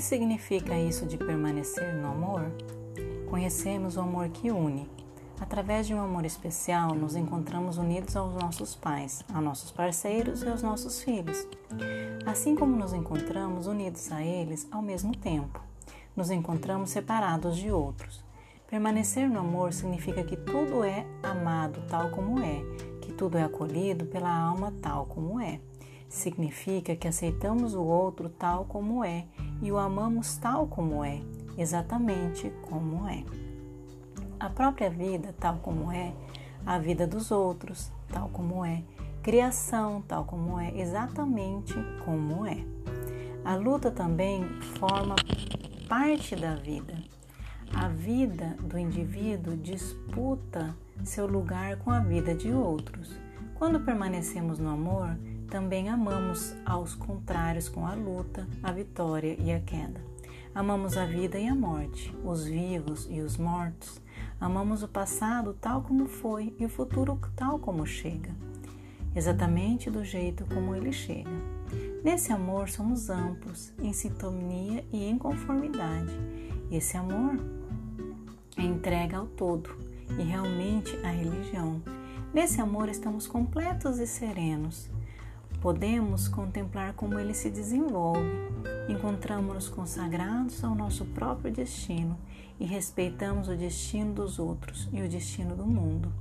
significa 0.00 0.78
isso 0.78 1.06
de 1.06 1.16
permanecer 1.16 1.94
no 1.94 2.08
amor? 2.08 2.52
Conhecemos 3.30 3.96
o 3.96 4.00
amor 4.00 4.28
que 4.28 4.50
une. 4.50 4.88
Através 5.40 5.86
de 5.86 5.94
um 5.94 6.00
amor 6.00 6.24
especial, 6.24 6.94
nos 6.94 7.16
encontramos 7.16 7.76
unidos 7.76 8.14
aos 8.14 8.34
nossos 8.34 8.74
pais, 8.76 9.24
a 9.32 9.40
nossos 9.40 9.70
parceiros 9.72 10.42
e 10.42 10.48
aos 10.48 10.62
nossos 10.62 11.02
filhos. 11.02 11.46
Assim 12.24 12.54
como 12.54 12.76
nos 12.76 12.92
encontramos 12.92 13.66
unidos 13.66 14.12
a 14.12 14.22
eles 14.22 14.68
ao 14.70 14.80
mesmo 14.80 15.16
tempo, 15.16 15.60
nos 16.14 16.30
encontramos 16.30 16.90
separados 16.90 17.56
de 17.56 17.72
outros. 17.72 18.22
Permanecer 18.68 19.28
no 19.28 19.40
amor 19.40 19.72
significa 19.72 20.22
que 20.22 20.36
tudo 20.36 20.84
é 20.84 21.06
amado 21.22 21.82
tal 21.88 22.10
como 22.10 22.40
é, 22.40 22.62
que 23.00 23.12
tudo 23.12 23.36
é 23.36 23.42
acolhido 23.42 24.06
pela 24.06 24.34
alma 24.34 24.72
tal 24.80 25.06
como 25.06 25.40
é. 25.40 25.60
Significa 26.14 26.94
que 26.94 27.08
aceitamos 27.08 27.74
o 27.74 27.82
outro 27.82 28.28
tal 28.28 28.66
como 28.66 29.04
é 29.04 29.26
e 29.60 29.72
o 29.72 29.76
amamos 29.76 30.36
tal 30.36 30.68
como 30.68 31.04
é, 31.04 31.20
exatamente 31.58 32.52
como 32.62 33.08
é. 33.08 33.24
A 34.38 34.48
própria 34.48 34.88
vida, 34.88 35.34
tal 35.40 35.56
como 35.56 35.90
é, 35.90 36.14
a 36.64 36.78
vida 36.78 37.04
dos 37.04 37.32
outros, 37.32 37.90
tal 38.08 38.28
como 38.28 38.64
é, 38.64 38.84
criação, 39.24 40.04
tal 40.06 40.24
como 40.24 40.56
é, 40.56 40.70
exatamente 40.78 41.74
como 42.04 42.46
é. 42.46 42.64
A 43.44 43.56
luta 43.56 43.90
também 43.90 44.44
forma 44.78 45.16
parte 45.88 46.36
da 46.36 46.54
vida. 46.54 46.94
A 47.74 47.88
vida 47.88 48.56
do 48.60 48.78
indivíduo 48.78 49.56
disputa 49.56 50.76
seu 51.02 51.26
lugar 51.26 51.76
com 51.78 51.90
a 51.90 51.98
vida 51.98 52.36
de 52.36 52.52
outros. 52.52 53.12
Quando 53.56 53.80
permanecemos 53.80 54.60
no 54.60 54.70
amor, 54.70 55.18
também 55.50 55.88
amamos 55.88 56.54
aos 56.64 56.94
contrários 56.94 57.68
com 57.68 57.86
a 57.86 57.94
luta, 57.94 58.46
a 58.62 58.72
vitória 58.72 59.36
e 59.38 59.52
a 59.52 59.60
queda. 59.60 60.00
Amamos 60.54 60.96
a 60.96 61.04
vida 61.04 61.38
e 61.38 61.48
a 61.48 61.54
morte, 61.54 62.14
os 62.24 62.44
vivos 62.44 63.08
e 63.10 63.20
os 63.20 63.36
mortos. 63.36 64.00
Amamos 64.40 64.82
o 64.82 64.88
passado 64.88 65.56
tal 65.60 65.82
como 65.82 66.06
foi 66.06 66.54
e 66.58 66.64
o 66.64 66.68
futuro 66.68 67.18
tal 67.34 67.58
como 67.58 67.86
chega, 67.86 68.34
exatamente 69.16 69.90
do 69.90 70.04
jeito 70.04 70.44
como 70.46 70.74
ele 70.74 70.92
chega. 70.92 71.30
Nesse 72.04 72.32
amor 72.32 72.68
somos 72.68 73.10
amplos, 73.10 73.72
em 73.78 73.92
sintonia 73.92 74.84
e 74.92 75.04
em 75.04 75.18
conformidade. 75.18 76.12
Esse 76.70 76.96
amor 76.96 77.38
é 78.56 78.62
entrega 78.62 79.16
ao 79.16 79.26
todo 79.26 79.70
e 80.18 80.22
realmente 80.22 80.94
à 81.04 81.08
religião. 81.08 81.82
Nesse 82.32 82.60
amor 82.60 82.88
estamos 82.88 83.26
completos 83.26 83.98
e 83.98 84.06
serenos. 84.06 84.93
Podemos 85.64 86.28
contemplar 86.28 86.92
como 86.92 87.18
ele 87.18 87.32
se 87.32 87.48
desenvolve. 87.48 88.28
Encontramos-nos 88.86 89.66
consagrados 89.66 90.62
ao 90.62 90.74
nosso 90.74 91.06
próprio 91.06 91.50
destino 91.50 92.18
e 92.60 92.66
respeitamos 92.66 93.48
o 93.48 93.56
destino 93.56 94.12
dos 94.12 94.38
outros 94.38 94.86
e 94.92 95.00
o 95.00 95.08
destino 95.08 95.56
do 95.56 95.64
mundo. 95.64 96.12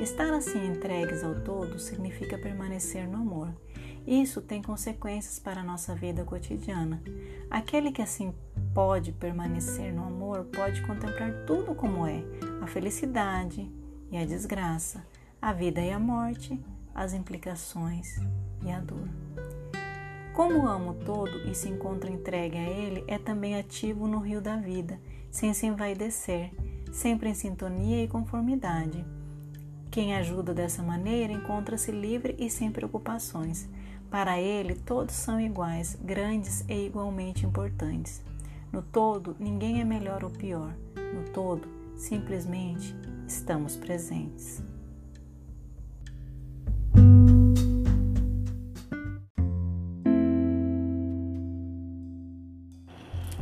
Estar 0.00 0.32
assim 0.32 0.66
entregues 0.66 1.22
ao 1.22 1.36
todo 1.36 1.78
significa 1.78 2.36
permanecer 2.36 3.06
no 3.06 3.18
amor. 3.18 3.54
Isso 4.04 4.42
tem 4.42 4.60
consequências 4.60 5.38
para 5.38 5.60
a 5.60 5.64
nossa 5.64 5.94
vida 5.94 6.24
cotidiana. 6.24 7.00
Aquele 7.48 7.92
que 7.92 8.02
assim 8.02 8.34
pode 8.74 9.12
permanecer 9.12 9.94
no 9.94 10.02
amor 10.02 10.46
pode 10.46 10.82
contemplar 10.82 11.44
tudo 11.46 11.76
como 11.76 12.08
é: 12.08 12.24
a 12.60 12.66
felicidade 12.66 13.70
e 14.10 14.18
a 14.18 14.26
desgraça, 14.26 15.06
a 15.40 15.52
vida 15.52 15.80
e 15.80 15.92
a 15.92 15.98
morte, 16.00 16.60
as 16.92 17.14
implicações 17.14 18.18
e 18.64 18.70
a 18.70 18.80
dor. 18.80 19.08
Como 20.34 20.66
amo 20.66 20.94
todo 20.94 21.48
e 21.48 21.54
se 21.54 21.68
encontra 21.68 22.10
entregue 22.10 22.56
a 22.56 22.62
Ele, 22.62 23.04
é 23.06 23.18
também 23.18 23.56
ativo 23.56 24.06
no 24.06 24.18
rio 24.18 24.40
da 24.40 24.56
vida, 24.56 24.98
sem 25.30 25.52
se 25.52 25.66
envaidecer, 25.66 26.50
sempre 26.92 27.28
em 27.28 27.34
sintonia 27.34 28.02
e 28.02 28.08
conformidade. 28.08 29.04
Quem 29.90 30.14
ajuda 30.14 30.54
dessa 30.54 30.82
maneira 30.82 31.32
encontra-se 31.32 31.90
livre 31.90 32.36
e 32.38 32.48
sem 32.48 32.70
preocupações. 32.70 33.68
Para 34.08 34.40
ele, 34.40 34.74
todos 34.74 35.14
são 35.14 35.40
iguais, 35.40 35.98
grandes 36.00 36.64
e 36.68 36.86
igualmente 36.86 37.44
importantes. 37.44 38.22
No 38.72 38.82
todo, 38.82 39.36
ninguém 39.38 39.80
é 39.80 39.84
melhor 39.84 40.22
ou 40.22 40.30
pior. 40.30 40.72
No 41.12 41.28
todo, 41.32 41.68
simplesmente 41.96 42.94
estamos 43.26 43.76
presentes. 43.76 44.62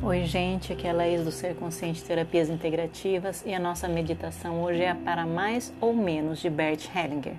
Oi, 0.09 0.25
gente, 0.25 0.73
aqui 0.73 0.87
é 0.87 0.91
a 0.91 0.95
Laís 0.95 1.23
do 1.23 1.31
Ser 1.31 1.55
Consciente 1.55 2.03
Terapias 2.03 2.49
Integrativas 2.49 3.45
e 3.45 3.53
a 3.53 3.61
nossa 3.61 3.87
meditação 3.87 4.63
hoje 4.63 4.83
é 4.83 4.95
para 4.95 5.27
mais 5.27 5.71
ou 5.83 5.93
menos 5.93 6.39
de 6.39 6.49
Bert 6.49 6.89
Hellinger. 6.97 7.35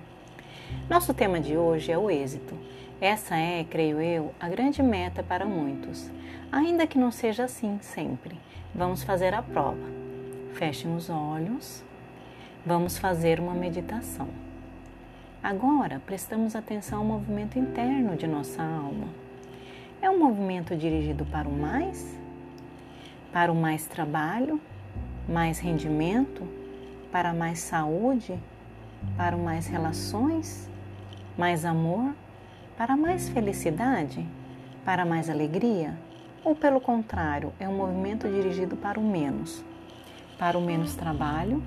Nosso 0.88 1.12
tema 1.12 1.40
de 1.40 1.56
hoje 1.56 1.90
é 1.90 1.98
o 1.98 2.08
êxito. 2.08 2.56
Essa 3.00 3.34
é, 3.34 3.64
creio 3.64 4.00
eu, 4.00 4.32
a 4.38 4.48
grande 4.48 4.84
meta 4.84 5.20
para 5.20 5.44
muitos, 5.44 6.12
ainda 6.52 6.86
que 6.86 6.96
não 6.96 7.10
seja 7.10 7.42
assim 7.42 7.76
sempre. 7.80 8.38
Vamos 8.72 9.02
fazer 9.02 9.34
a 9.34 9.42
prova. 9.42 9.88
Fechem 10.52 10.94
os 10.94 11.10
olhos. 11.10 11.82
Vamos 12.64 12.96
fazer 12.96 13.40
uma 13.40 13.52
meditação. 13.52 14.28
Agora, 15.42 16.00
prestamos 16.06 16.54
atenção 16.54 17.00
ao 17.00 17.04
movimento 17.04 17.58
interno 17.58 18.14
de 18.14 18.28
nossa 18.28 18.62
alma. 18.62 19.08
É 20.00 20.08
um 20.08 20.20
movimento 20.20 20.76
dirigido 20.76 21.24
para 21.24 21.48
o 21.48 21.52
mais 21.52 22.19
para 23.32 23.50
o 23.50 23.54
mais 23.54 23.86
trabalho, 23.86 24.60
mais 25.28 25.58
rendimento, 25.58 26.46
para 27.12 27.32
mais 27.32 27.60
saúde, 27.60 28.38
para 29.16 29.36
mais 29.36 29.66
relações, 29.66 30.68
mais 31.36 31.64
amor, 31.64 32.14
para 32.76 32.96
mais 32.96 33.28
felicidade, 33.28 34.26
para 34.84 35.04
mais 35.04 35.30
alegria? 35.30 35.96
Ou 36.44 36.54
pelo 36.54 36.80
contrário, 36.80 37.52
é 37.60 37.68
um 37.68 37.76
movimento 37.76 38.28
dirigido 38.28 38.76
para 38.76 38.98
o 38.98 39.02
menos? 39.02 39.64
Para 40.38 40.56
o 40.56 40.60
menos 40.60 40.94
trabalho, 40.94 41.62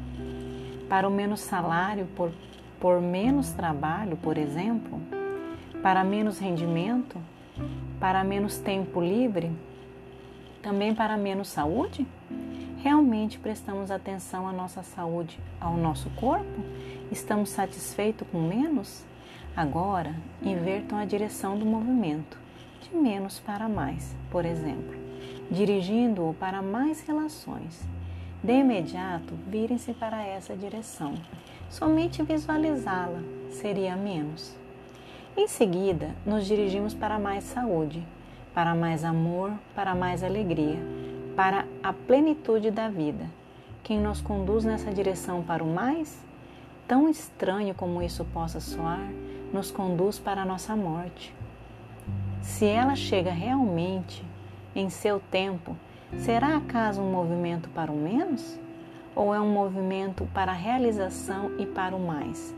para 0.90 1.07
o 1.07 1.12
menos 1.12 1.41
salário 1.41 2.07
por, 2.16 2.31
por 2.80 3.00
menos 3.00 3.51
trabalho, 3.51 4.18
por 4.18 4.38
exemplo, 4.38 5.00
para 5.81 6.03
menos 6.03 6.40
rendimento, 6.40 7.19
para 8.00 8.24
menos 8.24 8.57
tempo 8.57 9.00
livre, 9.00 9.51
também 10.63 10.96
para 10.96 11.18
menos 11.18 11.50
saúde? 11.50 12.07
Realmente 12.78 13.38
prestamos 13.38 13.91
atenção 13.91 14.47
à 14.47 14.53
nossa 14.53 14.81
saúde, 14.81 15.38
ao 15.59 15.75
nosso 15.75 16.09
corpo? 16.12 16.63
Estamos 17.12 17.50
satisfeitos 17.50 18.28
com 18.31 18.41
menos? 18.41 19.06
Agora, 19.56 20.16
invertam 20.41 20.97
a 20.97 21.06
direção 21.06 21.59
do 21.59 21.66
movimento, 21.66 22.40
de 22.81 22.96
menos 22.96 23.40
para 23.40 23.69
mais, 23.69 24.16
por 24.31 24.46
exemplo, 24.46 24.96
dirigindo-o 25.51 26.34
para 26.34 26.62
mais 26.62 27.01
relações. 27.01 27.85
De 28.41 28.53
imediato, 28.53 29.35
virem-se 29.47 29.94
para 29.94 30.25
essa 30.25 30.56
direção. 30.56 31.13
Somente 31.69 32.24
visualizá-la 32.24 33.22
seria 33.50 33.95
menos. 33.95 34.57
Em 35.35 35.47
seguida, 35.47 36.16
nos 36.25 36.45
dirigimos 36.45 36.94
para 36.94 37.19
mais 37.19 37.44
saúde, 37.44 38.06
para 38.53 38.75
mais 38.75 39.03
amor, 39.03 39.51
para 39.75 39.95
mais 39.95 40.23
alegria, 40.23 40.79
para 41.35 41.65
a 41.81 41.91
plenitude 41.91 42.69
da 42.69 42.87
vida. 42.87 43.25
Quem 43.83 43.99
nos 43.99 44.21
conduz 44.21 44.63
nessa 44.63 44.91
direção 44.91 45.41
para 45.41 45.63
o 45.63 45.67
mais, 45.67 46.23
tão 46.88 47.09
estranho 47.09 47.73
como 47.73 48.01
isso 48.01 48.23
possa 48.25 48.59
soar, 48.59 49.09
nos 49.51 49.71
conduz 49.71 50.19
para 50.19 50.41
a 50.44 50.45
nossa 50.45 50.75
morte. 50.75 51.33
Se 52.41 52.65
ela 52.65 52.95
chega 52.95 53.31
realmente 53.31 54.23
em 54.75 54.89
seu 54.89 55.19
tempo, 55.19 55.75
será 56.17 56.56
acaso 56.56 57.01
um 57.01 57.11
movimento 57.11 57.69
para 57.69 57.91
o 57.91 57.95
menos? 57.95 58.59
Ou 59.15 59.33
é 59.33 59.39
um 59.39 59.51
movimento 59.51 60.27
para 60.33 60.51
a 60.51 60.56
realização 60.56 61.51
e 61.59 61.65
para 61.65 61.95
o 61.95 61.99
mais? 61.99 62.56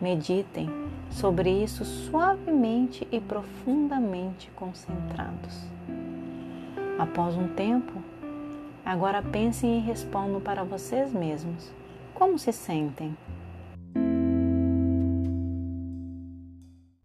Meditem 0.00 0.68
sobre 1.10 1.50
isso 1.50 1.84
suavemente 1.84 3.08
e 3.10 3.18
profundamente 3.18 4.50
concentrados. 4.54 5.64
Após 6.98 7.34
um 7.34 7.48
tempo, 7.48 7.92
agora 8.84 9.22
pensem 9.22 9.78
e 9.78 9.80
respondam 9.80 10.40
para 10.40 10.64
vocês 10.64 11.12
mesmos: 11.12 11.72
como 12.14 12.38
se 12.38 12.52
sentem? 12.52 13.16